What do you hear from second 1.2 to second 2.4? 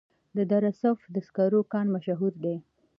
سکرو کان مشهور